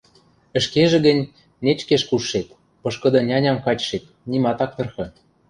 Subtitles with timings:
[0.57, 1.29] ӹшкежӹ гӹнь,
[1.65, 2.47] нечкеш кушшет,
[2.81, 5.05] пышкыды няням качшет, нимат ак тырхы